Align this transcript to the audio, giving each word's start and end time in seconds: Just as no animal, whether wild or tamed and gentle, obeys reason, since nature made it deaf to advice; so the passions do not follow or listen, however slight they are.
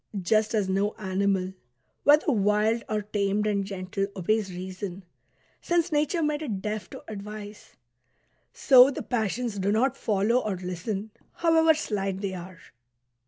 Just 0.19 0.55
as 0.55 0.67
no 0.67 0.93
animal, 0.93 1.53
whether 2.05 2.31
wild 2.31 2.83
or 2.89 3.03
tamed 3.03 3.45
and 3.45 3.63
gentle, 3.63 4.07
obeys 4.15 4.51
reason, 4.51 5.03
since 5.61 5.91
nature 5.91 6.23
made 6.23 6.41
it 6.41 6.59
deaf 6.59 6.89
to 6.89 7.03
advice; 7.07 7.75
so 8.51 8.89
the 8.89 9.03
passions 9.03 9.59
do 9.59 9.71
not 9.71 9.95
follow 9.95 10.39
or 10.39 10.55
listen, 10.55 11.11
however 11.33 11.75
slight 11.75 12.19
they 12.21 12.33
are. 12.33 12.57